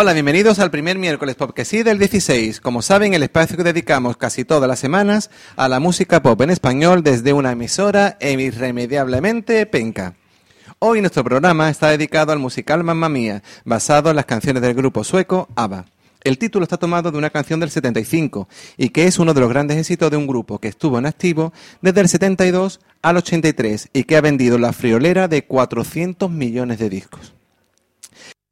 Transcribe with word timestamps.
Hola, 0.00 0.12
bienvenidos 0.12 0.60
al 0.60 0.70
primer 0.70 0.96
miércoles 0.96 1.34
pop 1.34 1.50
que 1.52 1.64
sí 1.64 1.82
del 1.82 1.98
16. 1.98 2.60
Como 2.60 2.82
saben, 2.82 3.14
el 3.14 3.24
espacio 3.24 3.56
que 3.56 3.64
dedicamos 3.64 4.16
casi 4.16 4.44
todas 4.44 4.68
las 4.68 4.78
semanas 4.78 5.28
a 5.56 5.68
la 5.68 5.80
música 5.80 6.22
pop 6.22 6.40
en 6.40 6.50
español 6.50 7.02
desde 7.02 7.32
una 7.32 7.50
emisora 7.50 8.16
irremediablemente 8.20 9.66
penca. 9.66 10.14
Hoy 10.78 11.00
nuestro 11.00 11.24
programa 11.24 11.68
está 11.68 11.88
dedicado 11.88 12.30
al 12.30 12.38
musical 12.38 12.84
Mamma 12.84 13.08
Mía, 13.08 13.42
basado 13.64 14.10
en 14.10 14.14
las 14.14 14.24
canciones 14.24 14.62
del 14.62 14.74
grupo 14.74 15.02
sueco 15.02 15.48
ABBA. 15.56 15.86
El 16.22 16.38
título 16.38 16.62
está 16.62 16.76
tomado 16.76 17.10
de 17.10 17.18
una 17.18 17.30
canción 17.30 17.58
del 17.58 17.70
75 17.70 18.48
y 18.76 18.90
que 18.90 19.08
es 19.08 19.18
uno 19.18 19.34
de 19.34 19.40
los 19.40 19.48
grandes 19.48 19.78
éxitos 19.78 20.12
de 20.12 20.16
un 20.16 20.28
grupo 20.28 20.60
que 20.60 20.68
estuvo 20.68 21.00
en 21.00 21.06
activo 21.06 21.52
desde 21.82 22.02
el 22.02 22.08
72 22.08 22.78
al 23.02 23.16
83 23.16 23.88
y 23.92 24.04
que 24.04 24.16
ha 24.16 24.20
vendido 24.20 24.58
la 24.58 24.72
friolera 24.72 25.26
de 25.26 25.44
400 25.44 26.30
millones 26.30 26.78
de 26.78 26.88
discos. 26.88 27.34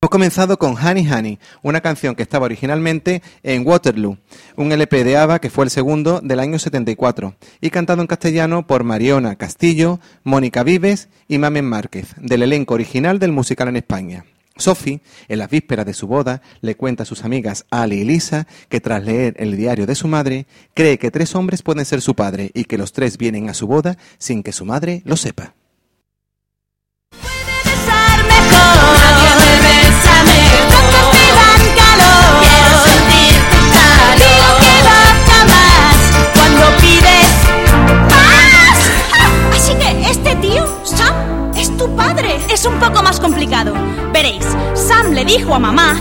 Hemos 0.02 0.10
comenzado 0.10 0.58
con 0.58 0.76
Honey 0.76 1.10
Honey, 1.10 1.38
una 1.62 1.80
canción 1.80 2.14
que 2.14 2.22
estaba 2.22 2.44
originalmente 2.44 3.22
en 3.42 3.66
Waterloo, 3.66 4.18
un 4.54 4.70
LP 4.70 5.02
de 5.02 5.16
ABBA 5.16 5.40
que 5.40 5.50
fue 5.50 5.64
el 5.64 5.70
segundo 5.70 6.20
del 6.22 6.38
año 6.38 6.58
74, 6.58 7.34
y 7.62 7.70
cantado 7.70 8.02
en 8.02 8.06
castellano 8.06 8.66
por 8.66 8.84
Mariona 8.84 9.36
Castillo, 9.36 9.98
Mónica 10.22 10.62
Vives 10.62 11.08
y 11.26 11.38
Mamen 11.38 11.64
Márquez, 11.64 12.14
del 12.18 12.44
elenco 12.44 12.74
original 12.74 13.18
del 13.18 13.32
musical 13.32 13.66
en 13.66 13.76
España. 13.76 14.26
Sophie, 14.56 15.00
en 15.26 15.38
las 15.40 15.50
vísperas 15.50 15.86
de 15.86 15.94
su 15.94 16.06
boda, 16.06 16.40
le 16.60 16.76
cuenta 16.76 17.02
a 17.02 17.06
sus 17.06 17.24
amigas 17.24 17.64
Ali 17.70 18.02
y 18.02 18.04
Lisa 18.04 18.46
que 18.68 18.80
tras 18.80 19.02
leer 19.02 19.34
el 19.38 19.56
diario 19.56 19.86
de 19.86 19.96
su 19.96 20.06
madre, 20.06 20.46
cree 20.74 20.98
que 20.98 21.10
tres 21.10 21.34
hombres 21.34 21.62
pueden 21.62 21.84
ser 21.84 22.00
su 22.00 22.14
padre 22.14 22.52
y 22.54 22.66
que 22.66 22.78
los 22.78 22.92
tres 22.92 23.18
vienen 23.18 23.48
a 23.48 23.54
su 23.54 23.66
boda 23.66 23.96
sin 24.18 24.44
que 24.44 24.52
su 24.52 24.66
madre 24.66 25.02
lo 25.04 25.16
sepa. 25.16 25.55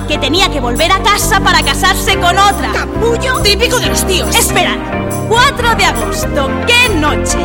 Que 0.07 0.17
tenía 0.17 0.49
que 0.49 0.59
volver 0.59 0.91
a 0.91 1.01
casa 1.01 1.39
para 1.39 1.63
casarse 1.63 2.19
con 2.19 2.38
otra. 2.38 2.71
Capullo 2.73 3.41
típico 3.41 3.79
de 3.79 3.88
los 3.88 4.05
tíos. 4.05 4.35
Esperad, 4.35 4.77
4 5.29 5.75
de 5.75 5.85
agosto, 5.85 6.49
qué 6.67 6.93
noche. 6.95 7.39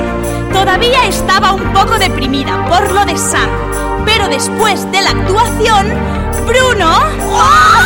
Todavía 0.53 1.07
estaba 1.07 1.53
un 1.53 1.73
poco 1.73 1.99
deprimida 1.99 2.67
por 2.67 2.93
lo 2.93 3.05
de 3.05 3.17
Sam, 3.17 3.49
pero 4.05 4.29
después 4.29 4.91
de 4.91 5.03
la 5.03 5.11
actuación, 5.11 5.87
Bruno 6.47 6.91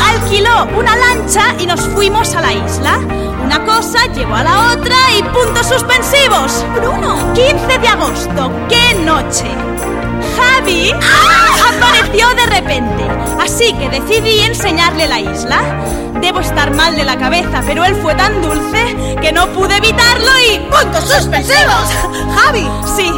alquiló 0.09 0.67
una 0.77 0.97
lancha 0.97 1.55
y 1.59 1.67
nos 1.67 1.81
fuimos 1.89 2.35
a 2.35 2.41
la 2.41 2.53
isla. 2.53 2.99
Una 3.45 3.65
cosa 3.65 4.07
llevó 4.15 4.35
a 4.35 4.45
la 4.45 4.73
otra 4.73 4.97
y 5.17 5.23
puntos 5.23 5.67
suspensivos. 5.67 6.65
Bruno, 6.75 7.33
15 7.35 7.79
de 7.79 7.89
agosto, 7.89 8.51
qué 8.69 8.95
noche. 9.05 9.45
Javi 10.37 10.93
de 12.15 12.47
repente, 12.47 13.05
así 13.41 13.73
que 13.75 13.89
decidí 13.89 14.41
enseñarle 14.41 15.09
la 15.09 15.21
isla. 15.21 15.61
Debo 16.21 16.41
estar 16.41 16.73
mal 16.73 16.95
de 16.95 17.05
la 17.05 17.19
cabeza, 17.19 17.61
pero 17.67 17.85
él 17.85 17.95
fue 17.97 18.15
tan 18.15 18.41
dulce 18.41 19.17
que 19.21 19.33
no 19.33 19.49
pude 19.49 19.77
evitarlo 19.77 20.31
y... 20.49 20.59
¡Puntos 20.71 21.05
suspensivos! 21.09 21.91
Javi, 22.37 22.67
sí. 22.97 23.11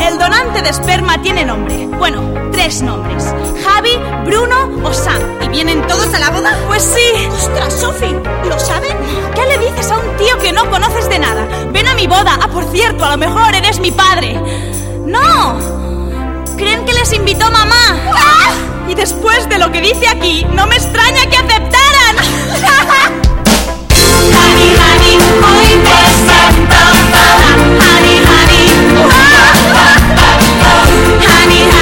El 0.00 0.18
donante 0.18 0.62
de 0.62 0.70
esperma 0.70 1.20
tiene 1.20 1.44
nombre. 1.44 1.86
Bueno, 1.98 2.22
tres 2.52 2.80
nombres. 2.80 3.34
Javi, 3.64 3.98
Bruno 4.24 4.70
o 4.84 4.92
Sam. 4.92 5.20
¿Y 5.42 5.48
vienen 5.48 5.84
todos 5.88 6.14
a 6.14 6.18
la 6.20 6.30
boda? 6.30 6.56
Pues 6.68 6.82
sí. 6.82 7.26
Ostras, 7.32 7.74
Sophie, 7.74 8.16
¿lo 8.48 8.58
saben? 8.58 8.96
¿Qué 9.34 9.44
le 9.46 9.66
dices 9.66 9.90
a 9.90 9.98
un 9.98 10.16
tío 10.16 10.38
que 10.38 10.52
no 10.52 10.70
conoces 10.70 11.08
de 11.08 11.18
nada? 11.18 11.46
Ven 11.72 11.88
a 11.88 11.94
mi 11.94 12.06
boda. 12.06 12.38
Ah, 12.40 12.48
por 12.48 12.64
cierto, 12.70 13.04
a 13.04 13.10
lo 13.10 13.18
mejor 13.18 13.54
eres 13.54 13.80
mi 13.80 13.90
padre. 13.90 14.40
¡No! 15.04 15.97
Creen 16.58 16.84
que 16.84 16.92
les 16.92 17.12
invitó 17.12 17.48
mamá. 17.52 17.96
Y 18.88 18.94
después 18.96 19.48
de 19.48 19.58
lo 19.58 19.70
que 19.70 19.80
dice 19.80 20.08
aquí, 20.08 20.44
no 20.52 20.66
me 20.66 20.74
extraña 20.74 21.24
que 21.30 21.36
aceptaran. 21.36 22.16
honey, 24.34 24.74
honey, 24.76 25.18
hoy 25.44 25.68
honey. 25.84 26.18
Honey, 31.28 31.62
honey, 31.62 31.77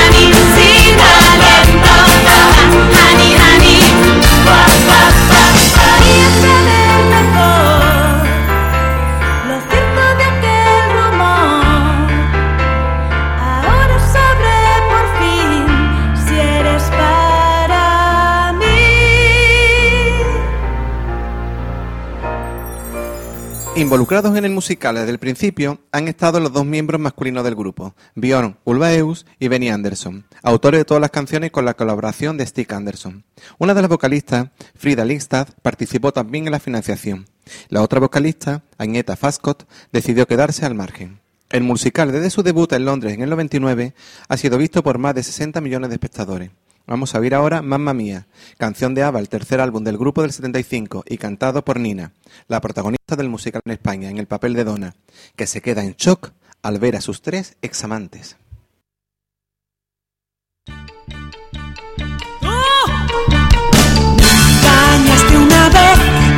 Involucrados 23.86 24.36
en 24.36 24.44
el 24.44 24.50
musical 24.50 24.96
desde 24.96 25.12
el 25.12 25.20
principio 25.20 25.78
han 25.92 26.08
estado 26.08 26.40
los 26.40 26.52
dos 26.52 26.66
miembros 26.66 27.00
masculinos 27.00 27.44
del 27.44 27.54
grupo, 27.54 27.94
Bjorn 28.16 28.56
Ulvaeus 28.64 29.26
y 29.38 29.46
Benny 29.46 29.68
Anderson, 29.68 30.26
autores 30.42 30.80
de 30.80 30.84
todas 30.84 31.00
las 31.00 31.12
canciones 31.12 31.52
con 31.52 31.64
la 31.64 31.74
colaboración 31.74 32.36
de 32.36 32.44
Stig 32.44 32.74
Anderson. 32.74 33.22
Una 33.58 33.74
de 33.74 33.82
las 33.82 33.88
vocalistas, 33.88 34.48
Frida 34.74 35.04
Lindstad, 35.04 35.50
participó 35.62 36.12
también 36.12 36.46
en 36.46 36.50
la 36.50 36.58
financiación. 36.58 37.26
La 37.68 37.80
otra 37.80 38.00
vocalista, 38.00 38.64
Agneta 38.76 39.14
Fascott, 39.14 39.68
decidió 39.92 40.26
quedarse 40.26 40.66
al 40.66 40.74
margen. 40.74 41.20
El 41.48 41.62
musical 41.62 42.10
desde 42.10 42.30
su 42.30 42.42
debut 42.42 42.72
en 42.72 42.86
Londres 42.86 43.14
en 43.14 43.22
el 43.22 43.30
99 43.30 43.94
ha 44.28 44.36
sido 44.36 44.58
visto 44.58 44.82
por 44.82 44.98
más 44.98 45.14
de 45.14 45.22
60 45.22 45.60
millones 45.60 45.90
de 45.90 45.94
espectadores. 45.94 46.50
Vamos 46.86 47.14
a 47.14 47.18
oír 47.18 47.34
ahora 47.34 47.62
Mamma 47.62 47.92
Mía, 47.94 48.26
canción 48.58 48.94
de 48.94 49.02
ABBA, 49.02 49.18
el 49.18 49.28
tercer 49.28 49.60
álbum 49.60 49.82
del 49.82 49.98
grupo 49.98 50.22
del 50.22 50.32
75 50.32 51.02
y 51.08 51.18
cantado 51.18 51.64
por 51.64 51.80
Nina, 51.80 52.12
la 52.46 52.60
protagonista 52.60 53.16
del 53.16 53.28
musical 53.28 53.60
en 53.64 53.72
España, 53.72 54.08
en 54.08 54.18
el 54.18 54.26
papel 54.26 54.54
de 54.54 54.62
Donna, 54.62 54.94
que 55.34 55.48
se 55.48 55.60
queda 55.60 55.82
en 55.82 55.94
shock 55.94 56.30
al 56.62 56.78
ver 56.78 56.94
a 56.94 57.00
sus 57.00 57.22
tres 57.22 57.56
examantes. 57.60 58.36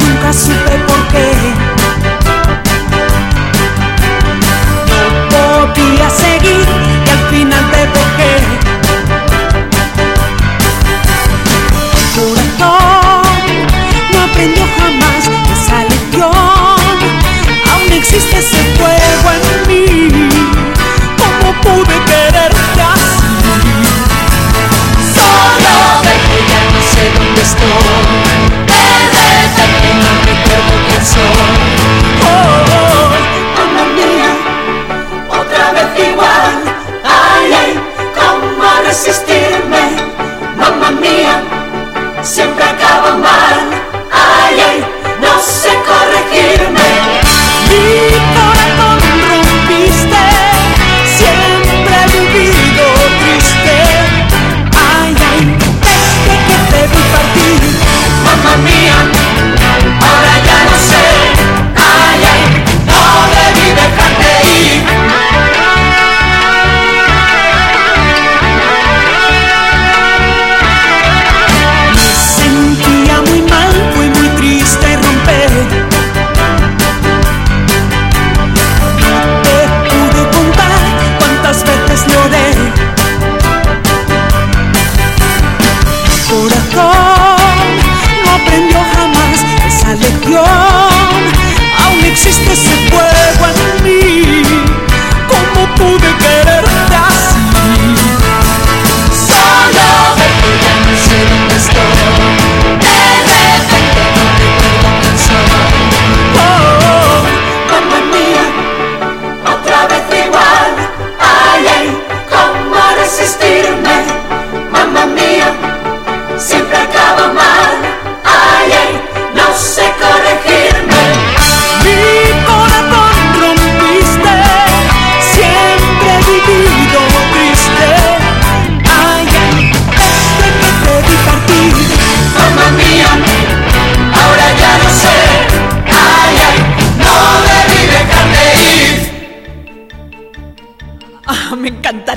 nunca 0.00 0.32
supe 0.32 0.78
por 0.86 1.08
qué. 1.08 1.32
No 5.30 5.72
podía 5.74 6.10
seguir 6.10 6.66
y 7.06 7.10
al 7.10 7.30
final. 7.30 7.58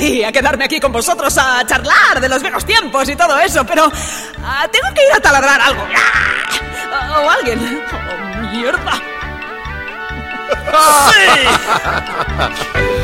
Me 0.01 0.07
encantaría 0.07 0.31
quedarme 0.31 0.65
aquí 0.65 0.80
con 0.80 0.92
vosotros 0.92 1.38
a 1.38 1.65
charlar 1.65 2.19
de 2.19 2.27
los 2.27 2.42
viejos 2.42 2.65
tiempos 2.65 3.07
y 3.07 3.15
todo 3.15 3.39
eso, 3.39 3.63
pero 3.65 3.92
ah, 4.44 4.68
tengo 4.71 4.88
que 4.95 5.06
ir 5.06 5.13
a 5.15 5.19
taladrar 5.19 5.62
algo. 5.62 5.86
¡Ah! 5.95 7.21
O 7.24 7.30
alguien. 7.30 7.83
¡Oh, 7.92 8.42
mierda! 8.51 9.01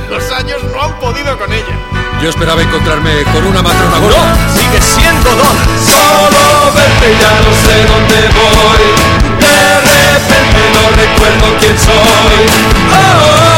Los 0.10 0.32
años 0.32 0.64
no 0.74 0.82
han 0.82 1.00
podido 1.00 1.38
con 1.38 1.52
ella. 1.52 1.76
Yo 2.22 2.30
esperaba 2.30 2.62
encontrarme 2.62 3.24
con 3.26 3.46
una 3.46 3.62
matrona 3.62 3.98
gorda. 4.00 4.36
Sigue 4.56 4.82
siendo 4.82 5.30
Donna. 5.30 5.66
Solo 5.86 6.74
verte 6.74 7.16
ya 7.22 7.32
no 7.42 7.54
sé 7.54 7.86
dónde 7.86 8.30
voy. 8.34 8.84
De 9.40 9.82
repente 9.82 10.60
no 10.74 10.84
recuerdo 10.96 11.60
quién 11.60 11.78
soy. 11.78 11.94
Oh, 12.92 13.54
oh. 13.54 13.57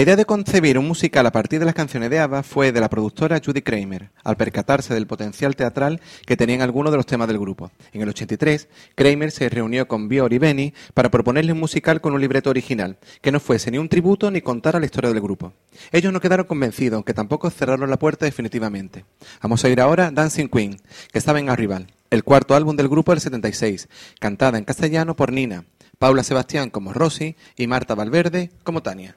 La 0.00 0.04
idea 0.04 0.16
de 0.16 0.24
concebir 0.24 0.78
un 0.78 0.88
musical 0.88 1.26
a 1.26 1.30
partir 1.30 1.58
de 1.58 1.66
las 1.66 1.74
canciones 1.74 2.08
de 2.08 2.20
ABBA 2.20 2.42
fue 2.42 2.72
de 2.72 2.80
la 2.80 2.88
productora 2.88 3.38
Judy 3.44 3.60
Kramer, 3.60 4.08
al 4.24 4.38
percatarse 4.38 4.94
del 4.94 5.06
potencial 5.06 5.56
teatral 5.56 6.00
que 6.24 6.38
tenían 6.38 6.62
algunos 6.62 6.90
de 6.90 6.96
los 6.96 7.04
temas 7.04 7.28
del 7.28 7.38
grupo. 7.38 7.70
En 7.92 8.00
el 8.00 8.08
83, 8.08 8.70
Kramer 8.94 9.30
se 9.30 9.50
reunió 9.50 9.86
con 9.88 10.08
Björk 10.08 10.32
y 10.32 10.38
Benny 10.38 10.72
para 10.94 11.10
proponerle 11.10 11.52
un 11.52 11.60
musical 11.60 12.00
con 12.00 12.14
un 12.14 12.20
libreto 12.22 12.48
original, 12.48 12.96
que 13.20 13.30
no 13.30 13.40
fuese 13.40 13.70
ni 13.70 13.76
un 13.76 13.90
tributo 13.90 14.30
ni 14.30 14.40
contara 14.40 14.80
la 14.80 14.86
historia 14.86 15.10
del 15.10 15.20
grupo. 15.20 15.52
Ellos 15.92 16.14
no 16.14 16.20
quedaron 16.22 16.46
convencidos, 16.46 16.94
aunque 16.94 17.12
tampoco 17.12 17.50
cerraron 17.50 17.90
la 17.90 17.98
puerta 17.98 18.24
definitivamente. 18.24 19.04
Vamos 19.42 19.62
a 19.62 19.68
oír 19.68 19.82
ahora 19.82 20.10
Dancing 20.10 20.48
Queen, 20.48 20.80
que 21.12 21.18
estaba 21.18 21.40
en 21.40 21.50
Arrival, 21.50 21.88
el 22.08 22.24
cuarto 22.24 22.54
álbum 22.54 22.74
del 22.74 22.88
grupo 22.88 23.12
del 23.12 23.20
76, 23.20 23.90
cantada 24.18 24.56
en 24.56 24.64
castellano 24.64 25.14
por 25.14 25.30
Nina, 25.30 25.66
Paula 25.98 26.22
Sebastián 26.22 26.70
como 26.70 26.94
Rosy 26.94 27.36
y 27.54 27.66
Marta 27.66 27.94
Valverde 27.94 28.50
como 28.64 28.82
Tania. 28.82 29.14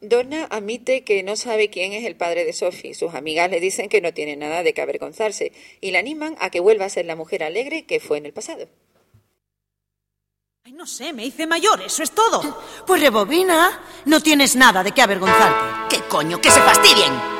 Donna 0.00 0.46
admite 0.50 1.04
que 1.04 1.22
no 1.22 1.36
sabe 1.36 1.68
quién 1.68 1.92
es 1.92 2.06
el 2.06 2.16
padre 2.16 2.44
de 2.44 2.54
Sophie. 2.54 2.94
Sus 2.94 3.14
amigas 3.14 3.50
le 3.50 3.60
dicen 3.60 3.90
que 3.90 4.00
no 4.00 4.14
tiene 4.14 4.34
nada 4.34 4.62
de 4.62 4.72
qué 4.72 4.80
avergonzarse 4.80 5.52
y 5.80 5.90
la 5.90 5.98
animan 5.98 6.36
a 6.40 6.50
que 6.50 6.60
vuelva 6.60 6.86
a 6.86 6.88
ser 6.88 7.04
la 7.04 7.16
mujer 7.16 7.42
alegre 7.42 7.84
que 7.84 8.00
fue 8.00 8.16
en 8.16 8.26
el 8.26 8.32
pasado. 8.32 8.66
Ay, 10.64 10.72
no 10.72 10.86
sé, 10.86 11.12
me 11.12 11.24
hice 11.24 11.46
mayor, 11.46 11.82
eso 11.82 12.02
es 12.02 12.12
todo. 12.12 12.40
Pues 12.86 13.00
rebobina. 13.00 13.82
No 14.06 14.20
tienes 14.22 14.56
nada 14.56 14.82
de 14.82 14.92
qué 14.92 15.02
avergonzarte. 15.02 15.96
¿Qué 15.96 16.02
coño? 16.08 16.40
¡Que 16.40 16.50
se 16.50 16.60
fastidien! 16.60 17.39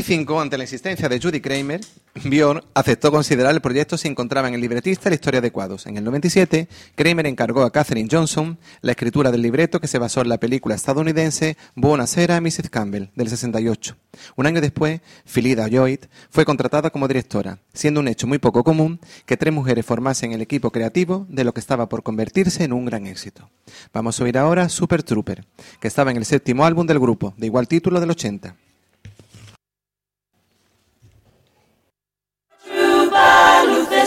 1995, 0.00 0.40
ante 0.40 0.56
la 0.56 0.64
insistencia 0.64 1.08
de 1.08 1.20
Judy 1.20 1.40
Kramer, 1.40 1.80
Bjorn 2.24 2.62
aceptó 2.74 3.12
considerar 3.12 3.54
el 3.54 3.60
proyecto 3.60 3.98
si 3.98 4.08
encontraba 4.08 4.48
en 4.48 4.54
el 4.54 4.60
libretista 4.60 5.10
la 5.10 5.14
historia 5.14 5.40
adecuados. 5.40 5.86
En 5.86 5.98
el 5.98 6.04
97, 6.04 6.68
Kramer 6.94 7.26
encargó 7.26 7.62
a 7.62 7.70
Catherine 7.70 8.08
Johnson 8.10 8.58
la 8.80 8.92
escritura 8.92 9.30
del 9.30 9.42
libreto 9.42 9.78
que 9.78 9.88
se 9.88 9.98
basó 9.98 10.22
en 10.22 10.30
la 10.30 10.40
película 10.40 10.74
estadounidense 10.74 11.58
Buonasera, 11.74 12.40
Mrs. 12.40 12.70
Campbell, 12.70 13.10
del 13.14 13.28
68. 13.28 13.96
Un 14.36 14.46
año 14.46 14.62
después, 14.62 15.02
Philida 15.26 15.68
Lloyd 15.68 16.00
fue 16.30 16.46
contratada 16.46 16.88
como 16.88 17.06
directora, 17.06 17.58
siendo 17.74 18.00
un 18.00 18.08
hecho 18.08 18.26
muy 18.26 18.38
poco 18.38 18.64
común 18.64 19.00
que 19.26 19.36
tres 19.36 19.52
mujeres 19.52 19.84
formasen 19.84 20.32
el 20.32 20.40
equipo 20.40 20.70
creativo 20.70 21.26
de 21.28 21.44
lo 21.44 21.52
que 21.52 21.60
estaba 21.60 21.90
por 21.90 22.02
convertirse 22.02 22.64
en 22.64 22.72
un 22.72 22.86
gran 22.86 23.06
éxito. 23.06 23.50
Vamos 23.92 24.18
a 24.18 24.24
oír 24.24 24.38
ahora 24.38 24.70
Super 24.70 25.02
Trooper, 25.02 25.44
que 25.78 25.88
estaba 25.88 26.10
en 26.10 26.16
el 26.16 26.24
séptimo 26.24 26.64
álbum 26.64 26.86
del 26.86 26.98
grupo, 26.98 27.34
de 27.36 27.46
igual 27.46 27.68
título 27.68 28.00
del 28.00 28.10
80. 28.10 28.56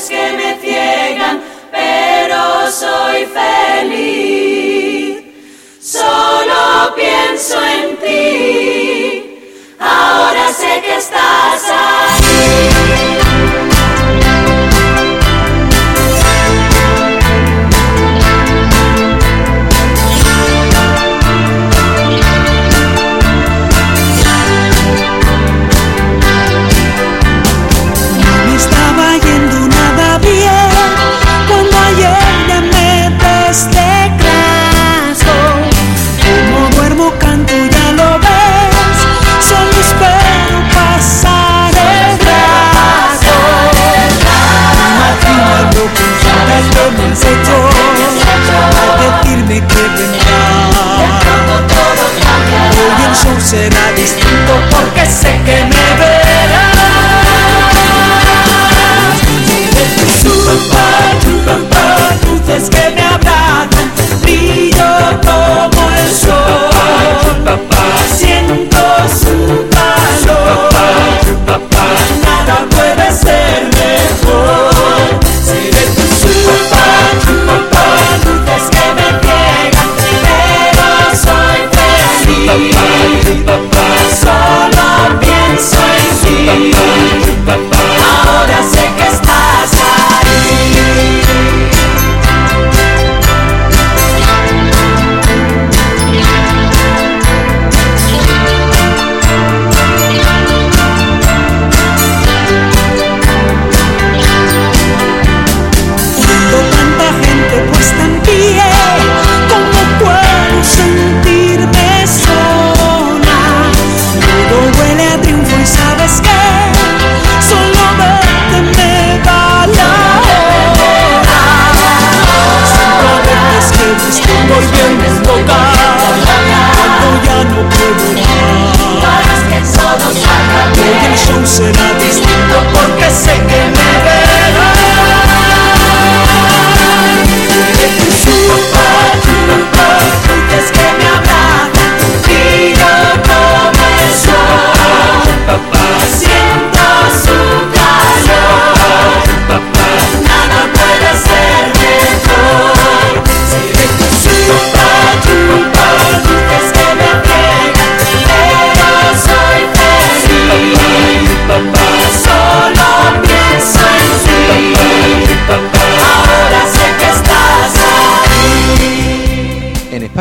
Que 0.02 0.32
me 0.34 0.58
ciegan, 0.60 1.44
pero 1.72 2.72
soy 2.72 3.28
feliz. 3.28 5.24
Solo 5.80 6.96
pienso 6.96 7.62
en 7.62 7.98
ti. 7.98 9.76
Ahora 9.80 10.52
sé 10.52 10.82
que 10.82 10.96
estás 10.96 11.62
me 11.70 13.33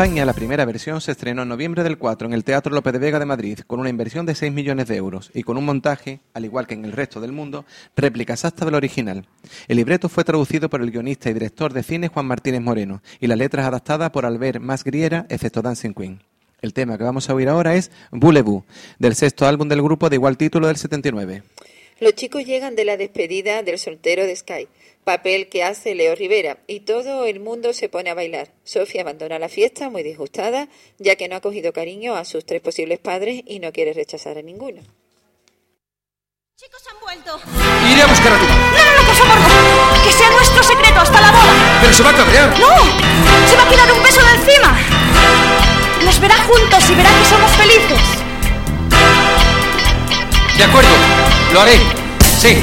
La 0.03 0.33
primera 0.33 0.65
versión 0.65 0.99
se 0.99 1.13
estrenó 1.13 1.43
en 1.43 1.47
noviembre 1.47 1.81
del 1.81 1.97
4 1.97 2.27
en 2.27 2.33
el 2.33 2.43
Teatro 2.43 2.75
López 2.75 2.91
de 2.91 2.99
Vega 2.99 3.19
de 3.19 3.25
Madrid, 3.25 3.59
con 3.65 3.79
una 3.79 3.89
inversión 3.89 4.25
de 4.25 4.35
6 4.35 4.51
millones 4.51 4.89
de 4.89 4.97
euros 4.97 5.31
y 5.33 5.43
con 5.43 5.55
un 5.55 5.63
montaje, 5.63 6.19
al 6.33 6.43
igual 6.43 6.67
que 6.67 6.73
en 6.73 6.83
el 6.83 6.91
resto 6.91 7.21
del 7.21 7.31
mundo, 7.31 7.63
réplica 7.95 8.33
exacta 8.33 8.65
del 8.65 8.75
original. 8.75 9.25
El 9.69 9.77
libreto 9.77 10.09
fue 10.09 10.25
traducido 10.25 10.69
por 10.69 10.81
el 10.81 10.91
guionista 10.91 11.29
y 11.29 11.33
director 11.33 11.71
de 11.71 11.83
cine 11.83 12.09
Juan 12.09 12.25
Martínez 12.25 12.59
Moreno 12.59 13.01
y 13.21 13.27
la 13.27 13.37
letra 13.37 13.61
es 13.61 13.67
adaptada 13.69 14.11
por 14.11 14.25
Albert 14.25 14.59
Masgriera, 14.59 15.25
excepto 15.29 15.61
Dancing 15.61 15.93
Queen. 15.93 16.19
El 16.61 16.73
tema 16.73 16.97
que 16.97 17.05
vamos 17.05 17.29
a 17.29 17.33
oír 17.33 17.47
ahora 17.47 17.75
es 17.75 17.89
Boulevou, 18.11 18.65
del 18.99 19.15
sexto 19.15 19.47
álbum 19.47 19.69
del 19.69 19.81
grupo 19.81 20.09
de 20.09 20.17
igual 20.17 20.35
título 20.35 20.67
del 20.67 20.75
79. 20.75 21.43
Los 21.99 22.15
chicos 22.15 22.45
llegan 22.45 22.75
de 22.75 22.85
la 22.85 22.97
despedida 22.97 23.63
del 23.63 23.79
soltero 23.79 24.25
de 24.25 24.35
Sky, 24.35 24.67
papel 25.03 25.49
que 25.49 25.63
hace 25.63 25.95
Leo 25.95 26.15
Rivera, 26.15 26.57
y 26.67 26.81
todo 26.81 27.25
el 27.25 27.39
mundo 27.39 27.73
se 27.73 27.89
pone 27.89 28.09
a 28.09 28.13
bailar. 28.13 28.49
Sofía 28.63 29.01
abandona 29.01 29.39
la 29.39 29.49
fiesta 29.49 29.89
muy 29.89 30.03
disgustada, 30.03 30.67
ya 30.97 31.15
que 31.15 31.27
no 31.27 31.35
ha 31.35 31.41
cogido 31.41 31.73
cariño 31.73 32.15
a 32.15 32.25
sus 32.25 32.45
tres 32.45 32.61
posibles 32.61 32.99
padres 32.99 33.43
y 33.45 33.59
no 33.59 33.71
quiere 33.71 33.93
rechazar 33.93 34.37
a 34.37 34.41
ninguno. 34.41 34.81
Chicos 36.55 36.83
han 36.87 36.99
vuelto. 37.01 37.39
Iré 37.91 38.01
a 38.01 38.07
buscar 38.07 38.31
a 38.31 38.37
tu 38.37 38.45
madre. 38.45 38.63
No, 38.77 38.85
no, 38.85 39.01
no, 39.01 39.07
por 39.07 39.15
favor, 39.15 39.37
no. 39.39 40.03
Que 40.03 40.11
sea 40.11 40.29
nuestro 40.31 40.63
secreto 40.63 40.99
hasta 40.99 41.19
la 41.19 41.31
boda. 41.31 41.79
Pero 41.81 41.93
se 41.93 42.03
va 42.03 42.09
a 42.11 42.15
cabrear. 42.15 42.59
No, 42.59 43.47
se 43.49 43.55
va 43.57 43.63
a 43.63 43.69
quitar 43.69 43.91
un 43.91 44.03
beso 44.03 44.21
de 44.21 44.31
encima. 44.35 44.79
Nos 46.05 46.19
verá 46.19 46.35
juntos 46.43 46.89
y 46.89 46.95
verá 46.95 47.09
que 47.09 47.25
somos 47.25 47.51
felices. 47.51 47.99
De 50.57 50.63
acuerdo, 50.63 50.91
lo 51.53 51.61
haré. 51.61 51.77
Sí. 52.39 52.57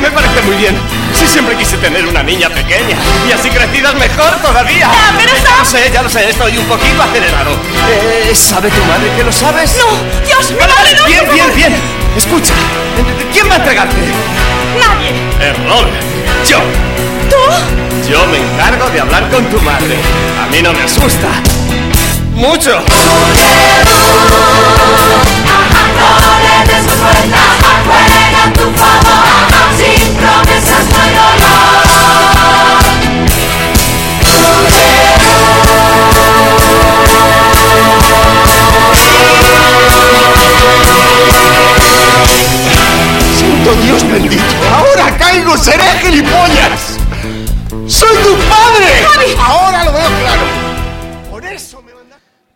Que, 0.00 0.08
me 0.08 0.10
parece 0.10 0.42
muy 0.42 0.56
bien. 0.56 0.76
Si 1.14 1.26
siempre 1.26 1.56
quise 1.56 1.76
tener 1.78 2.06
una 2.06 2.22
niña 2.22 2.48
pequeña 2.48 2.96
y 3.28 3.32
así 3.32 3.50
crecidas 3.50 3.94
mejor 3.94 4.30
todavía. 4.42 4.90
Ya, 4.90 5.14
pero 5.16 5.32
Ya 5.44 5.58
lo 5.58 5.64
sé, 5.64 5.90
ya 5.92 6.02
lo 6.02 6.08
sé, 6.08 6.30
estoy 6.30 6.56
un 6.58 6.64
poquito 6.66 7.02
acelerado. 7.02 7.50
Eh, 7.90 8.32
¿Sabe 8.34 8.70
tu 8.70 8.82
madre 8.84 9.10
que 9.16 9.24
lo 9.24 9.32
sabes? 9.32 9.76
No, 9.78 10.26
Dios, 10.26 10.50
mi 10.50 10.58
Vale, 10.58 10.72
madre 10.72 10.94
vale, 10.94 11.00
no. 11.00 11.06
bien, 11.06 11.34
bien, 11.34 11.56
bien. 11.56 11.74
Escucha, 12.16 12.54
¿quién 13.32 13.48
va 13.48 13.54
a 13.54 13.56
entregarte? 13.56 13.96
Nadie. 14.78 15.48
Error. 15.48 15.88
Yo. 16.48 16.58
¿Tú? 17.28 18.10
Yo 18.10 18.26
me 18.26 18.38
encargo 18.38 18.88
de 18.90 19.00
hablar 19.00 19.28
con 19.30 19.44
tu 19.46 19.60
madre. 19.60 19.96
A 20.42 20.46
mí 20.50 20.62
no 20.62 20.72
me 20.72 20.82
asusta. 20.82 21.28
Mucho. 22.34 22.82
Dios 44.00 44.12
bendito. 44.12 44.42
Ahora 44.74 45.16
caigo, 45.18 45.56
seré 45.56 45.84
gilipollas. 46.00 46.98
¡Soy 47.86 48.16
tu 48.18 48.34
padre! 48.48 49.06
Ahora 49.38 49.69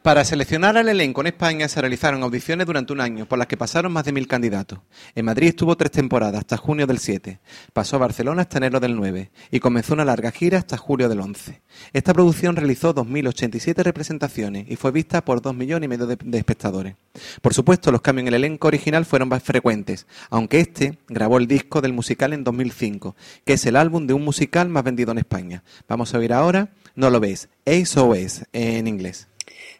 Para 0.04 0.22
seleccionar 0.26 0.76
al 0.76 0.90
elenco 0.90 1.22
en 1.22 1.28
España 1.28 1.66
se 1.66 1.80
realizaron 1.80 2.22
audiciones 2.22 2.66
durante 2.66 2.92
un 2.92 3.00
año, 3.00 3.24
por 3.24 3.38
las 3.38 3.46
que 3.46 3.56
pasaron 3.56 3.90
más 3.90 4.04
de 4.04 4.12
mil 4.12 4.28
candidatos. 4.28 4.80
En 5.14 5.24
Madrid 5.24 5.48
estuvo 5.48 5.78
tres 5.78 5.92
temporadas, 5.92 6.40
hasta 6.40 6.58
junio 6.58 6.86
del 6.86 6.98
7. 6.98 7.40
Pasó 7.72 7.96
a 7.96 8.00
Barcelona 8.00 8.42
hasta 8.42 8.58
enero 8.58 8.80
del 8.80 8.96
9 8.96 9.30
y 9.50 9.60
comenzó 9.60 9.94
una 9.94 10.04
larga 10.04 10.30
gira 10.30 10.58
hasta 10.58 10.76
julio 10.76 11.08
del 11.08 11.20
11. 11.20 11.62
Esta 11.94 12.12
producción 12.12 12.54
realizó 12.54 12.94
2.087 12.94 13.82
representaciones 13.82 14.66
y 14.68 14.76
fue 14.76 14.90
vista 14.90 15.24
por 15.24 15.40
dos 15.40 15.54
millones 15.54 15.86
y 15.86 15.88
medio 15.88 16.06
de, 16.06 16.18
espectadores. 16.36 16.96
Por 17.40 17.54
supuesto, 17.54 17.90
los 17.90 18.02
cambios 18.02 18.24
en 18.24 18.28
el 18.28 18.34
elenco 18.34 18.68
original 18.68 19.06
fueron 19.06 19.30
más 19.30 19.42
frecuentes, 19.42 20.06
aunque 20.28 20.60
este 20.60 20.98
grabó 21.08 21.38
el 21.38 21.46
disco 21.46 21.80
del 21.80 21.94
musical 21.94 22.34
en 22.34 22.44
2005, 22.44 23.16
que 23.46 23.54
es 23.54 23.64
el 23.64 23.74
álbum 23.74 24.06
de 24.06 24.12
un 24.12 24.22
musical 24.22 24.68
más 24.68 24.84
vendido 24.84 25.12
en 25.12 25.18
España. 25.18 25.64
Vamos 25.88 26.14
a 26.14 26.18
oír 26.18 26.34
ahora 26.34 26.68
No 26.94 27.08
lo 27.08 27.20
ves, 27.20 27.48
SOS 27.64 28.44
en 28.52 28.86
inglés. 28.86 29.28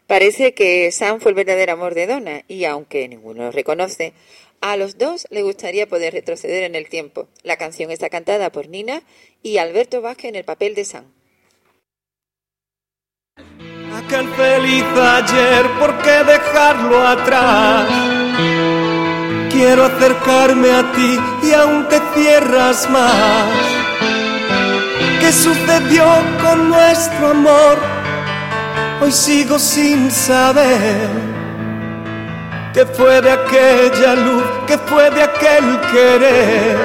Parece 0.07 0.53
que 0.53 0.91
Sam 0.91 1.19
fue 1.19 1.31
el 1.31 1.35
verdadero 1.35 1.73
amor 1.73 1.95
de 1.95 2.05
Donna 2.05 2.43
y 2.47 2.65
aunque 2.65 3.07
ninguno 3.07 3.43
lo 3.45 3.51
reconoce, 3.51 4.13
a 4.61 4.77
los 4.77 4.97
dos 4.97 5.25
le 5.31 5.41
gustaría 5.41 5.87
poder 5.87 6.13
retroceder 6.13 6.63
en 6.63 6.75
el 6.75 6.89
tiempo. 6.89 7.27
La 7.43 7.57
canción 7.57 7.91
está 7.91 8.09
cantada 8.09 8.51
por 8.51 8.67
Nina 8.69 9.01
y 9.41 9.57
Alberto 9.57 10.01
Vázquez 10.01 10.29
en 10.29 10.35
el 10.35 10.43
papel 10.43 10.75
de 10.75 10.85
Sam. 10.85 11.05
Aquel 13.93 14.27
feliz 14.35 14.83
ayer, 14.95 15.65
¿por 15.79 16.01
qué 16.03 16.23
dejarlo 16.23 17.01
atrás? 17.01 17.87
Quiero 19.51 19.85
acercarme 19.85 20.69
a 20.69 20.91
ti 20.91 21.47
y 21.47 21.53
aún 21.53 21.87
te 21.87 21.99
cierras 22.13 22.89
más. 22.89 23.49
¿Qué 25.19 25.31
sucedió 25.31 26.05
con 26.41 26.69
nuestro 26.69 27.29
amor? 27.29 27.94
Hoy 29.01 29.11
sigo 29.11 29.59
sin 29.59 30.09
saber. 30.09 31.09
¿Qué 32.73 32.85
fue 32.85 33.21
de 33.21 33.31
aquella 33.31 34.15
luz? 34.15 34.43
¿Qué 34.65 34.77
fue 34.77 35.11
de 35.11 35.23
aquel 35.23 35.79
querer? 35.91 36.77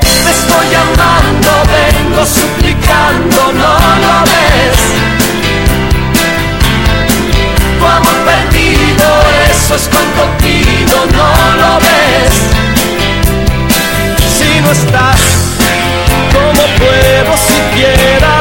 Te 0.00 0.30
estoy 0.30 0.66
llamando, 0.70 1.50
vengo 1.76 2.24
suplicando, 2.24 3.52
no 3.52 3.74
lo 4.04 4.16
ves. 4.32 4.78
Tu 7.78 7.84
amor 7.84 8.18
perdido, 8.24 9.06
eso 9.50 9.74
es 9.74 9.88
cuanto 9.88 10.38
pido, 10.38 11.06
no 11.06 11.30
lo 11.60 11.78
ves. 11.80 12.34
Si 14.38 14.60
no 14.60 14.70
estás, 14.70 15.20
¿cómo 16.32 16.62
puedo 16.78 17.36
siquiera 17.36 18.40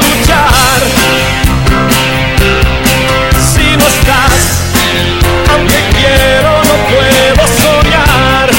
aunque 5.51 5.79
quiero, 5.97 6.51
no 6.69 6.75
puedo 6.91 7.47
soñar. 7.63 8.49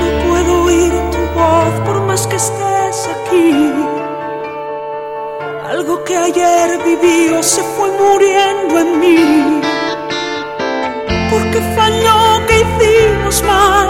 No 0.00 0.28
puedo 0.28 0.64
oír 0.64 0.92
tu 1.12 1.18
voz 1.38 1.74
por 1.84 2.00
más 2.02 2.26
que 2.26 2.36
estés 2.36 3.08
aquí. 3.14 3.72
Algo 5.68 6.04
que 6.04 6.16
ayer 6.16 6.78
viví 6.84 7.42
se 7.42 7.62
fue 7.62 7.90
muriendo 7.92 8.78
en 8.78 9.00
mí. 9.00 9.60
Porque 11.30 11.60
falló 11.76 12.46
que 12.46 12.60
hicimos 12.60 13.42
mal. 13.42 13.88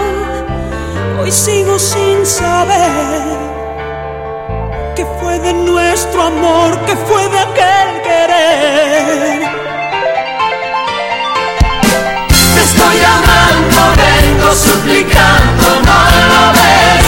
Hoy 1.21 1.31
sigo 1.31 1.79
sin 1.79 2.25
saber 2.25 3.54
de 5.39 5.53
nuestro 5.53 6.23
amor, 6.23 6.79
qué 6.85 6.95
fue 6.95 7.27
de 7.29 7.39
aquel 7.39 8.01
querer. 8.03 9.39
Te 12.53 12.61
estoy 12.63 12.95
llamando, 13.05 13.79
vengo 13.97 14.53
suplicando, 14.53 15.65
no 15.87 15.99
lo 16.31 16.43
ves. 16.57 17.05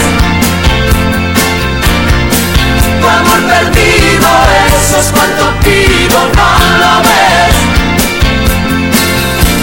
Tu 3.00 3.06
amor 3.08 3.40
perdido, 3.48 4.28
eso 4.76 4.96
es 5.00 5.08
cuanto 5.12 5.44
pido, 5.60 6.18
no 6.38 6.50
lo 6.82 6.92
ves. 7.08 7.54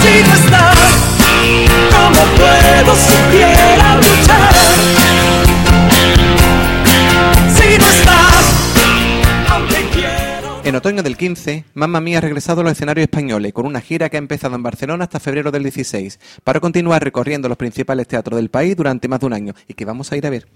Si 0.01 0.13
no 0.27 0.33
estás, 0.33 0.77
¿cómo 1.91 2.21
puedo 2.37 2.95
siquiera 2.95 3.95
luchar? 3.95 4.54
En 10.65 10.75
otoño 10.75 11.03
del 11.03 11.15
15, 11.15 11.63
Mamma 11.75 12.01
Mía 12.01 12.17
ha 12.17 12.21
regresado 12.21 12.61
a 12.61 12.63
los 12.63 12.73
escenarios 12.73 13.03
españoles 13.03 13.53
con 13.53 13.67
una 13.67 13.81
gira 13.81 14.09
que 14.09 14.17
ha 14.17 14.25
empezado 14.25 14.55
en 14.55 14.63
Barcelona 14.63 15.03
hasta 15.03 15.19
febrero 15.19 15.51
del 15.51 15.61
16, 15.61 16.19
para 16.43 16.59
continuar 16.59 17.03
recorriendo 17.03 17.47
los 17.47 17.59
principales 17.59 18.07
teatros 18.07 18.37
del 18.37 18.49
país 18.49 18.75
durante 18.75 19.07
más 19.07 19.19
de 19.19 19.27
un 19.27 19.33
año 19.33 19.53
y 19.67 19.75
que 19.75 19.85
vamos 19.85 20.11
a 20.11 20.17
ir 20.17 20.25
a 20.25 20.31
ver. 20.31 20.47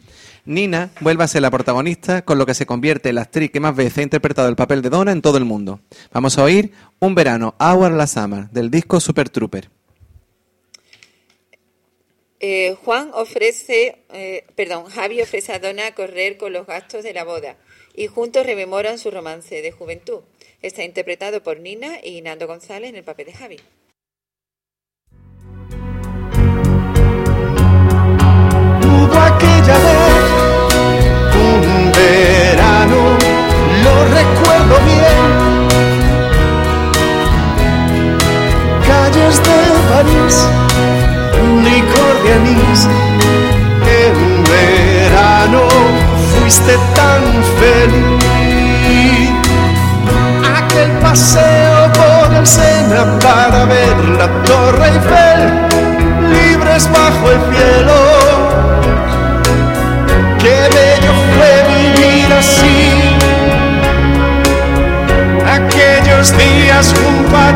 Nina 0.45 0.89
vuelve 1.01 1.25
a 1.25 1.27
ser 1.27 1.43
la 1.43 1.51
protagonista, 1.51 2.23
con 2.23 2.39
lo 2.39 2.47
que 2.47 2.55
se 2.55 2.65
convierte 2.65 3.09
en 3.09 3.15
la 3.15 3.21
actriz 3.21 3.51
que 3.51 3.59
más 3.59 3.75
veces 3.75 3.99
ha 3.99 4.01
interpretado 4.01 4.49
el 4.49 4.55
papel 4.55 4.81
de 4.81 4.89
Donna 4.89 5.11
en 5.11 5.21
todo 5.21 5.37
el 5.37 5.45
mundo. 5.45 5.79
Vamos 6.11 6.39
a 6.39 6.43
oír 6.43 6.71
Un 6.97 7.13
verano, 7.13 7.53
Hour 7.59 7.91
la 7.91 8.07
Summer, 8.07 8.49
del 8.49 8.71
disco 8.71 8.99
Super 8.99 9.29
Trooper. 9.29 9.69
Eh, 12.41 12.77
Juan 12.85 13.11
ofrece, 13.13 13.97
eh, 14.13 14.45
perdón, 14.55 14.85
Javi 14.85 15.21
ofrece 15.21 15.51
a 15.51 15.59
Donna 15.59 15.93
correr 15.93 16.37
con 16.37 16.53
los 16.53 16.65
gastos 16.65 17.03
de 17.03 17.13
la 17.13 17.25
boda 17.25 17.57
y 17.93 18.07
juntos 18.07 18.45
rememoran 18.45 18.97
su 18.97 19.11
romance 19.11 19.61
de 19.61 19.71
juventud. 19.73 20.21
Está 20.61 20.83
interpretado 20.83 21.43
por 21.43 21.59
Nina 21.59 21.99
y 22.01 22.21
Nando 22.21 22.47
González 22.47 22.91
en 22.91 22.95
el 22.95 23.03
papel 23.03 23.25
de 23.27 23.33
Javi. 23.33 23.59
Hubo 28.83 29.19
aquella 29.19 29.77
vez 29.77 30.39
un 31.35 31.91
verano, 31.91 33.17
lo 33.83 34.05
recuerdo 34.05 34.79
bien. 34.85 35.49
Calles 38.87 39.43
de 39.43 39.57
París, 39.89 40.58
En 44.01 44.43
verano 44.43 45.63
fuiste 46.31 46.73
tan 46.95 47.21
feliz. 47.59 49.29
Aquel 50.57 50.91
paseo 51.01 51.91
por 51.93 52.35
el 52.37 52.47
Sena 52.47 53.19
para 53.19 53.65
ver 53.65 53.97
la 54.17 54.27
Torre 54.43 54.87
Eiffel, 54.87 55.41
libres 56.31 56.89
bajo 56.91 57.31
el 57.31 57.39
cielo. 57.51 57.97
Qué 60.39 60.57
bello 60.77 61.13
fue 61.35 61.53
vivir 61.75 62.29
así, 62.33 62.77
aquellos 65.57 66.25
días 66.37 66.93
junto 66.93 67.35
a 67.35 67.51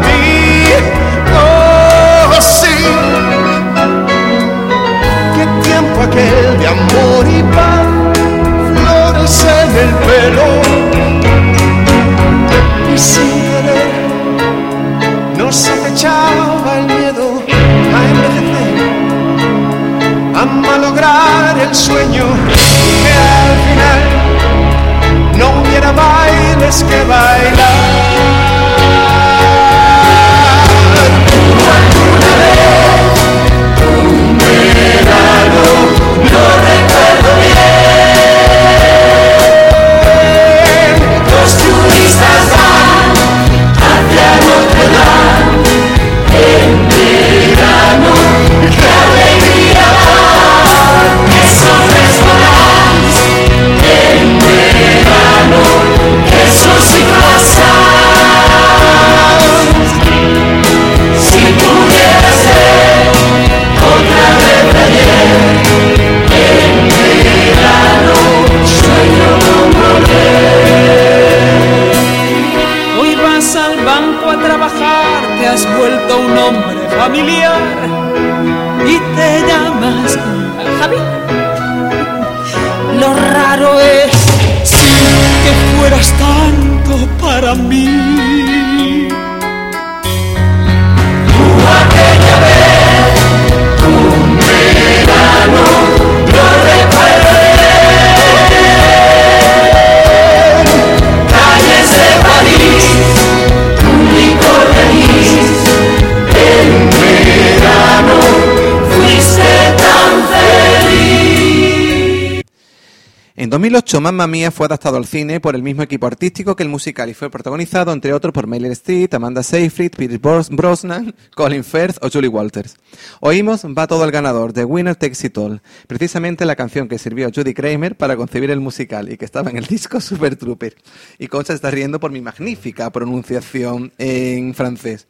En 113.35 113.49
2008, 113.49 113.99
Mamma 113.99 114.27
Mía 114.27 114.51
fue 114.51 114.67
adaptado 114.67 114.95
al 114.97 115.07
cine 115.07 115.39
por 115.39 115.55
el 115.55 115.63
mismo 115.63 115.81
equipo 115.81 116.05
artístico 116.05 116.55
que 116.55 116.61
el 116.61 116.69
musical 116.69 117.09
y 117.09 117.15
fue 117.15 117.31
protagonizado, 117.31 117.91
entre 117.91 118.13
otros, 118.13 118.31
por 118.31 118.45
Meryl 118.45 118.71
Streep, 118.73 119.11
Amanda 119.15 119.41
Seyfried, 119.41 119.91
Bros- 120.21 120.49
Brosnan, 120.55 121.15
Colin 121.35 121.63
Firth 121.63 121.97
o 122.03 122.11
Julie 122.11 122.27
Walters. 122.29 122.75
Oímos 123.21 123.65
Va 123.65 123.87
todo 123.87 124.05
el 124.05 124.11
ganador, 124.11 124.53
de 124.53 124.65
Winner 124.65 124.95
Takes 124.95 125.25
It 125.25 125.37
All, 125.39 125.63
precisamente 125.87 126.45
la 126.45 126.55
canción 126.55 126.87
que 126.87 126.99
sirvió 126.99 127.25
a 127.27 127.31
Judy 127.33 127.55
Kramer 127.55 127.97
para 127.97 128.15
concebir 128.15 128.51
el 128.51 128.59
musical 128.59 129.11
y 129.11 129.17
que 129.17 129.25
estaba 129.25 129.49
en 129.49 129.57
el 129.57 129.65
disco 129.67 129.99
Super 129.99 130.35
Trooper. 130.35 130.75
Y 131.17 131.25
Concha 131.27 131.53
está 131.53 131.71
riendo 131.71 131.99
por 131.99 132.11
mi 132.11 132.21
magnífica 132.21 132.91
pronunciación 132.91 133.93
en 133.97 134.53
francés. 134.53 135.07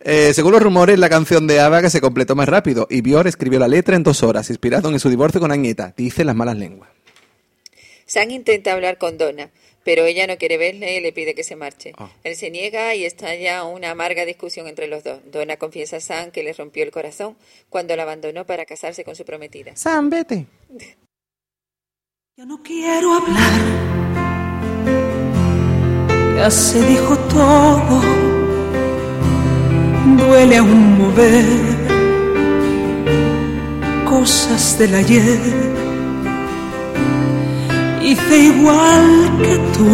Eh, 0.00 0.32
según 0.34 0.52
los 0.52 0.62
rumores, 0.62 0.98
la 0.98 1.08
canción 1.08 1.46
de 1.46 1.58
ABBA 1.60 1.80
que 1.80 1.88
se 1.90 2.02
completó 2.02 2.36
más 2.36 2.50
rápido 2.50 2.86
y 2.90 3.00
Björk 3.00 3.28
escribió 3.28 3.58
la 3.58 3.68
letra 3.68 3.96
en 3.96 4.02
dos 4.02 4.22
horas, 4.22 4.50
inspirado 4.50 4.90
en 4.90 5.00
su 5.00 5.08
divorcio 5.08 5.40
con 5.40 5.50
Agneta, 5.52 5.94
dice 5.96 6.22
las 6.22 6.36
malas 6.36 6.58
lenguas. 6.58 6.90
Sam 8.06 8.30
intenta 8.30 8.72
hablar 8.72 8.98
con 8.98 9.18
Donna, 9.18 9.50
pero 9.84 10.04
ella 10.04 10.26
no 10.26 10.38
quiere 10.38 10.56
verle 10.56 10.96
y 10.96 11.00
le 11.00 11.12
pide 11.12 11.34
que 11.34 11.44
se 11.44 11.56
marche. 11.56 11.92
Ah. 11.96 12.10
Él 12.24 12.36
se 12.36 12.50
niega 12.50 12.94
y 12.94 13.04
estalla 13.04 13.64
una 13.64 13.90
amarga 13.90 14.24
discusión 14.24 14.66
entre 14.66 14.88
los 14.88 15.04
dos. 15.04 15.20
Donna 15.30 15.56
confiesa 15.56 15.98
a 15.98 16.00
Sam 16.00 16.30
que 16.30 16.42
le 16.42 16.52
rompió 16.52 16.82
el 16.82 16.90
corazón 16.90 17.36
cuando 17.68 17.94
la 17.96 18.02
abandonó 18.02 18.46
para 18.46 18.64
casarse 18.64 19.04
con 19.04 19.14
su 19.14 19.24
prometida. 19.24 19.76
Sam, 19.76 20.10
vete. 20.10 20.46
Ya 22.36 22.44
no 22.46 22.62
quiero 22.62 23.14
hablar. 23.14 23.94
Ya 26.36 26.50
se 26.50 26.84
dijo 26.86 27.16
todo. 27.28 28.02
Duele 30.16 30.56
aún 30.56 30.98
mover 30.98 31.44
cosas 34.04 34.78
del 34.78 34.94
ayer. 34.94 35.83
Hice 38.08 38.38
igual 38.52 39.06
que 39.44 39.56
tú. 39.76 39.90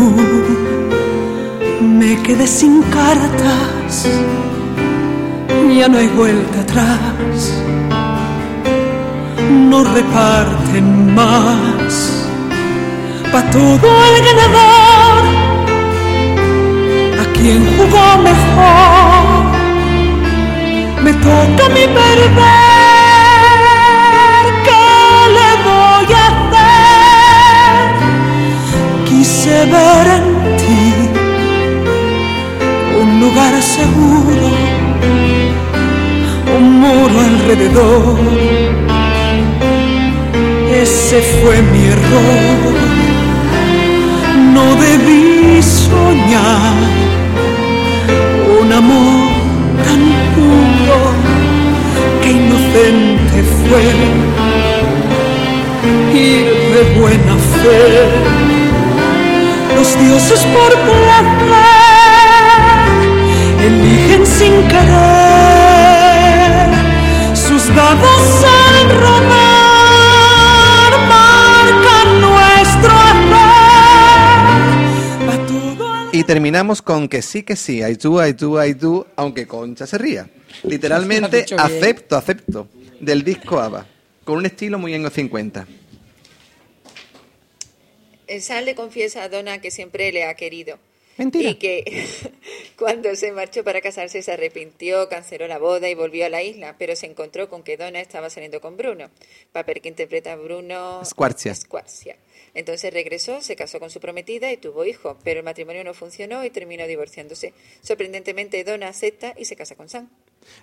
Me 1.99 2.20
quedé 2.23 2.46
sin 2.46 2.83
cartas. 2.83 4.09
Ya 5.77 5.88
no 5.88 5.99
hay 5.99 6.09
vuelta 6.09 6.61
atrás. 6.61 7.62
No 9.70 9.85
reparten 9.85 11.14
más 11.14 12.20
pa' 13.33 13.42
todo 13.51 13.88
el 14.09 14.16
ganador, 14.27 15.23
a 17.23 17.25
quien 17.35 17.61
jugó 17.77 18.07
mejor, 18.29 19.25
me 21.05 21.12
toca 21.12 21.68
mí 21.75 21.85
perder, 21.99 22.70
En 29.62 29.66
ti 30.57 30.92
un 32.99 33.20
lugar 33.20 33.61
seguro, 33.61 34.49
un 36.57 36.81
muro 36.81 37.20
alrededor. 37.20 38.16
Ese 40.73 41.20
fue 41.20 41.61
mi 41.61 41.85
error. 41.88 42.75
No 44.55 44.64
debí 44.77 45.62
soñar 45.62 46.73
un 48.62 48.73
amor 48.73 49.29
tan 49.85 50.03
puro 50.35 51.01
que 52.23 52.31
inocente 52.31 53.42
fue 53.61 53.85
ir 56.14 56.46
de 56.75 56.99
buena 56.99 57.37
fe. 57.37 58.30
Dioses 60.01 60.45
por 60.47 60.73
placer 60.73 60.91
eligen 63.65 64.27
sin 64.27 64.69
querer 64.69 66.71
sus 67.35 67.75
dados 67.75 68.45
al 68.45 68.91
rodar 68.99 70.93
marcan 71.09 72.21
nuestro 72.21 72.93
amor. 72.93 73.41
Y 76.13 76.25
terminamos 76.25 76.83
con 76.83 77.09
que 77.09 77.23
sí, 77.23 77.43
que 77.43 77.57
sí, 77.57 77.83
I 77.83 77.95
do, 77.95 78.27
I 78.27 78.33
do, 78.33 78.65
I 78.65 78.75
do, 78.75 79.07
aunque 79.17 79.47
Concha 79.47 79.87
se 79.87 79.99
ría. 79.99 80.29
Literalmente, 80.65 81.47
acepto, 81.57 82.17
acepto, 82.17 82.69
del 82.99 83.23
disco 83.23 83.61
ABBA, 83.61 83.87
con 84.25 84.39
un 84.39 84.47
estilo 84.47 84.79
muy 84.79 84.95
en 84.95 85.03
los 85.03 85.13
50. 85.13 85.67
El 88.31 88.43
Sam 88.43 88.64
le 88.64 88.77
confiesa 88.77 89.25
a 89.25 89.29
Donna 89.29 89.61
que 89.61 89.73
siempre 89.73 90.12
le 90.12 90.23
ha 90.23 90.35
querido. 90.35 90.79
Mentira. 91.16 91.51
Y 91.51 91.57
que 91.57 92.07
cuando 92.79 93.16
se 93.16 93.33
marchó 93.33 93.64
para 93.64 93.81
casarse 93.81 94.23
se 94.23 94.31
arrepintió, 94.31 95.09
canceló 95.09 95.49
la 95.49 95.59
boda 95.59 95.88
y 95.88 95.97
volvió 95.97 96.25
a 96.25 96.29
la 96.29 96.40
isla, 96.40 96.77
pero 96.79 96.95
se 96.95 97.07
encontró 97.07 97.49
con 97.49 97.64
que 97.64 97.77
Donna 97.77 98.01
estaba 98.01 98.31
saliendo 98.31 98.61
con 98.61 98.77
Bruno, 98.77 99.11
papel 99.51 99.81
que 99.81 99.88
interpreta 99.88 100.37
Bruno 100.37 101.05
Squarcia. 101.05 101.57
Squarcia. 101.57 102.16
Entonces 102.55 102.93
regresó, 102.93 103.43
se 103.43 103.57
casó 103.57 103.81
con 103.81 103.90
su 103.90 103.99
prometida 103.99 104.53
y 104.53 104.59
tuvo 104.59 104.85
hijos, 104.85 105.16
pero 105.25 105.40
el 105.40 105.45
matrimonio 105.45 105.83
no 105.83 105.93
funcionó 105.93 106.45
y 106.45 106.51
terminó 106.51 106.87
divorciándose. 106.87 107.53
Sorprendentemente, 107.83 108.62
Donna 108.62 108.87
acepta 108.87 109.35
y 109.37 109.47
se 109.47 109.57
casa 109.57 109.75
con 109.75 109.88
Sam. 109.88 110.09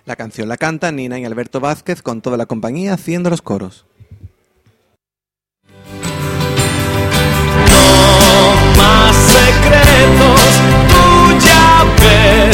La 0.06 0.16
canción 0.16 0.48
la 0.48 0.56
canta 0.56 0.90
Nina 0.90 1.20
y 1.20 1.26
Alberto 1.26 1.60
Vázquez 1.60 2.00
con 2.00 2.22
toda 2.22 2.38
la 2.38 2.46
compañía 2.46 2.94
haciendo 2.94 3.28
los 3.28 3.42
coros. 3.42 3.84
Ya 12.04 12.47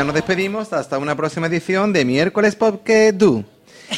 ya 0.00 0.04
nos 0.04 0.14
despedimos 0.14 0.72
hasta 0.72 0.96
una 0.96 1.14
próxima 1.14 1.48
edición 1.48 1.92
de 1.92 2.06
miércoles 2.06 2.56
Pop 2.56 2.82
que 2.82 3.12
Do. 3.12 3.44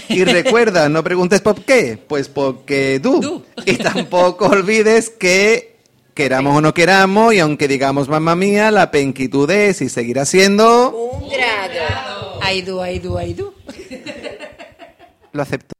Y 0.08 0.24
recuerda, 0.24 0.88
no 0.88 1.04
preguntes 1.04 1.40
por 1.40 1.62
qué, 1.62 1.96
pues 2.08 2.28
porque 2.28 2.98
do. 2.98 3.44
Y 3.64 3.76
tampoco 3.76 4.46
olvides 4.46 5.10
que 5.10 5.76
queramos 6.12 6.56
o 6.56 6.60
no 6.60 6.74
queramos, 6.74 7.34
y 7.34 7.38
aunque 7.38 7.68
digamos 7.68 8.08
mamá 8.08 8.34
mía, 8.34 8.72
la 8.72 8.90
penquitud 8.90 9.48
es 9.48 9.80
y 9.80 9.88
seguirá 9.88 10.24
siendo... 10.24 10.90
Un 10.90 11.28
grado. 11.28 12.40
Ay, 12.40 12.62
du, 12.62 12.80
ay, 12.80 12.98
du, 12.98 13.16
ay, 13.16 13.34
du. 13.34 13.54
Lo 15.30 15.42
acepto. 15.42 15.71